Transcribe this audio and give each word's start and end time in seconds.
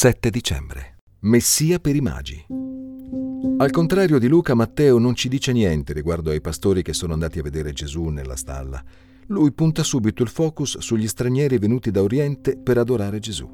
7 0.00 0.30
dicembre. 0.30 0.98
Messia 1.22 1.80
per 1.80 1.96
i 1.96 2.00
magi. 2.00 2.46
Al 3.56 3.70
contrario 3.72 4.20
di 4.20 4.28
Luca, 4.28 4.54
Matteo 4.54 4.96
non 4.98 5.16
ci 5.16 5.28
dice 5.28 5.50
niente 5.50 5.92
riguardo 5.92 6.30
ai 6.30 6.40
pastori 6.40 6.82
che 6.82 6.92
sono 6.92 7.14
andati 7.14 7.40
a 7.40 7.42
vedere 7.42 7.72
Gesù 7.72 8.04
nella 8.04 8.36
stalla. 8.36 8.80
Lui 9.26 9.50
punta 9.50 9.82
subito 9.82 10.22
il 10.22 10.28
focus 10.28 10.78
sugli 10.78 11.08
stranieri 11.08 11.58
venuti 11.58 11.90
da 11.90 12.00
Oriente 12.00 12.56
per 12.56 12.78
adorare 12.78 13.18
Gesù. 13.18 13.50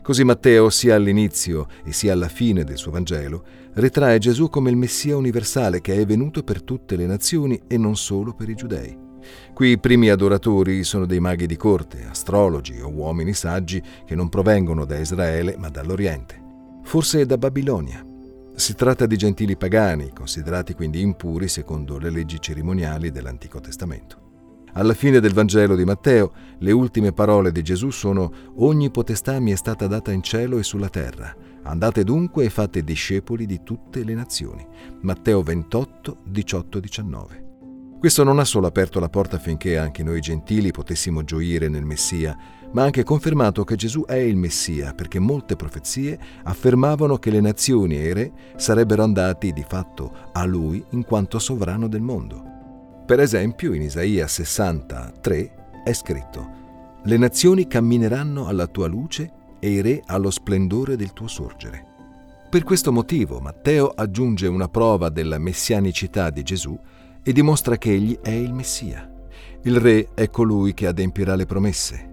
Così 0.00 0.22
Matteo, 0.22 0.70
sia 0.70 0.94
all'inizio 0.94 1.66
e 1.82 1.92
sia 1.92 2.12
alla 2.12 2.28
fine 2.28 2.62
del 2.62 2.76
suo 2.76 2.92
Vangelo, 2.92 3.44
ritrae 3.72 4.16
Gesù 4.20 4.48
come 4.48 4.70
il 4.70 4.76
Messia 4.76 5.16
universale 5.16 5.80
che 5.80 5.96
è 5.96 6.06
venuto 6.06 6.44
per 6.44 6.62
tutte 6.62 6.94
le 6.94 7.06
nazioni 7.06 7.60
e 7.66 7.76
non 7.78 7.96
solo 7.96 8.32
per 8.32 8.48
i 8.48 8.54
giudei. 8.54 9.09
Qui 9.52 9.68
i 9.70 9.78
primi 9.78 10.08
adoratori 10.08 10.84
sono 10.84 11.06
dei 11.06 11.20
maghi 11.20 11.46
di 11.46 11.56
corte, 11.56 12.06
astrologi 12.08 12.80
o 12.80 12.88
uomini 12.88 13.34
saggi 13.34 13.82
che 14.04 14.14
non 14.14 14.28
provengono 14.28 14.84
da 14.84 14.98
Israele 14.98 15.56
ma 15.56 15.68
dall'Oriente, 15.68 16.40
forse 16.82 17.26
da 17.26 17.38
Babilonia. 17.38 18.04
Si 18.54 18.74
tratta 18.74 19.06
di 19.06 19.16
gentili 19.16 19.56
pagani, 19.56 20.10
considerati 20.14 20.74
quindi 20.74 21.00
impuri 21.00 21.48
secondo 21.48 21.98
le 21.98 22.10
leggi 22.10 22.40
cerimoniali 22.40 23.10
dell'Antico 23.10 23.60
Testamento. 23.60 24.28
Alla 24.74 24.94
fine 24.94 25.18
del 25.18 25.32
Vangelo 25.32 25.74
di 25.74 25.84
Matteo, 25.84 26.32
le 26.58 26.70
ultime 26.70 27.12
parole 27.12 27.50
di 27.50 27.62
Gesù 27.62 27.90
sono 27.90 28.32
Ogni 28.56 28.90
potestà 28.90 29.40
mi 29.40 29.50
è 29.50 29.56
stata 29.56 29.86
data 29.86 30.12
in 30.12 30.22
cielo 30.22 30.58
e 30.58 30.62
sulla 30.62 30.88
terra. 30.88 31.34
Andate 31.62 32.04
dunque 32.04 32.44
e 32.44 32.50
fate 32.50 32.84
discepoli 32.84 33.46
di 33.46 33.62
tutte 33.64 34.04
le 34.04 34.14
nazioni. 34.14 34.64
Matteo 35.00 35.42
28, 35.42 36.18
18, 36.24 36.80
19. 36.80 37.49
Questo 38.00 38.24
non 38.24 38.38
ha 38.38 38.46
solo 38.46 38.66
aperto 38.66 38.98
la 38.98 39.10
porta 39.10 39.36
affinché 39.36 39.76
anche 39.76 40.02
noi 40.02 40.20
gentili 40.20 40.70
potessimo 40.70 41.22
gioire 41.22 41.68
nel 41.68 41.84
Messia, 41.84 42.34
ma 42.72 42.80
ha 42.80 42.84
anche 42.86 43.04
confermato 43.04 43.62
che 43.62 43.76
Gesù 43.76 44.06
è 44.06 44.14
il 44.14 44.36
Messia, 44.36 44.94
perché 44.94 45.18
molte 45.18 45.54
profezie 45.54 46.18
affermavano 46.44 47.18
che 47.18 47.30
le 47.30 47.42
nazioni 47.42 47.98
e 47.98 48.08
i 48.08 48.12
re 48.14 48.32
sarebbero 48.56 49.02
andati 49.02 49.52
di 49.52 49.62
fatto 49.68 50.30
a 50.32 50.46
lui 50.46 50.82
in 50.92 51.04
quanto 51.04 51.38
sovrano 51.38 51.88
del 51.88 52.00
mondo. 52.00 53.02
Per 53.04 53.20
esempio, 53.20 53.74
in 53.74 53.82
Isaia 53.82 54.26
63 54.26 55.82
è 55.84 55.92
scritto 55.92 56.50
Le 57.02 57.18
nazioni 57.18 57.66
cammineranno 57.66 58.46
alla 58.46 58.66
tua 58.66 58.86
luce 58.86 59.30
e 59.58 59.68
i 59.68 59.82
re 59.82 60.02
allo 60.06 60.30
splendore 60.30 60.96
del 60.96 61.12
tuo 61.12 61.28
sorgere. 61.28 61.84
Per 62.48 62.64
questo 62.64 62.92
motivo 62.92 63.40
Matteo 63.40 63.88
aggiunge 63.88 64.46
una 64.46 64.68
prova 64.68 65.10
della 65.10 65.38
messianicità 65.38 66.30
di 66.30 66.42
Gesù 66.42 66.76
e 67.22 67.32
dimostra 67.32 67.76
che 67.76 67.92
egli 67.92 68.18
è 68.20 68.30
il 68.30 68.52
Messia. 68.52 69.10
Il 69.62 69.78
re 69.78 70.08
è 70.14 70.30
colui 70.30 70.74
che 70.74 70.86
adempirà 70.86 71.34
le 71.34 71.46
promesse 71.46 72.08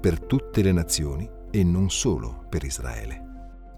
per 0.00 0.20
tutte 0.20 0.62
le 0.62 0.72
nazioni 0.72 1.28
e 1.50 1.62
non 1.62 1.90
solo 1.90 2.44
per 2.48 2.64
Israele. 2.64 3.28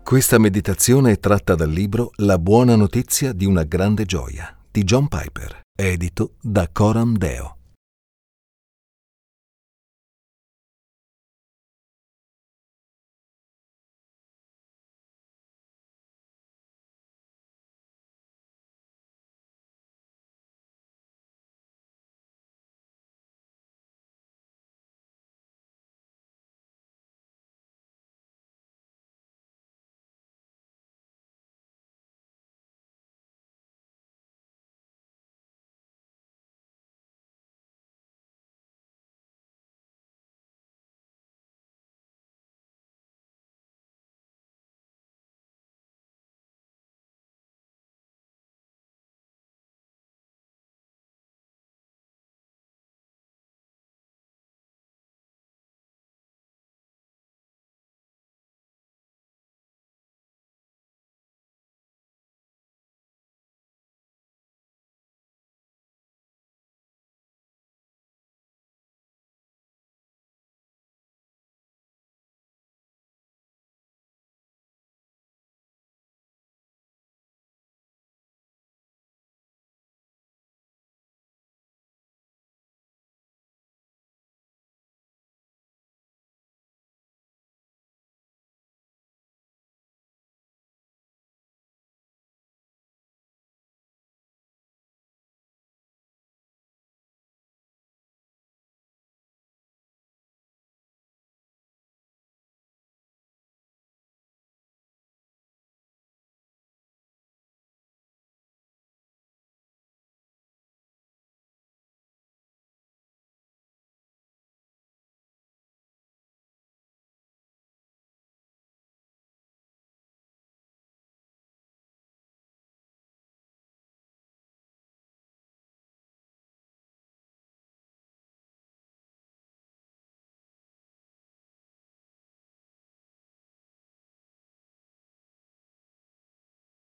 Questa 0.03 0.39
meditazione 0.39 1.13
è 1.13 1.19
tratta 1.19 1.55
dal 1.55 1.71
libro 1.71 2.11
La 2.17 2.39
buona 2.39 2.77
notizia 2.77 3.33
di 3.33 3.45
una 3.45 3.65
grande 3.65 4.05
gioia 4.05 4.57
di 4.71 4.85
John 4.85 5.09
Piper 5.09 5.61
edito 5.75 6.35
da 6.41 6.69
Coram 6.73 7.17
Deo. 7.17 7.62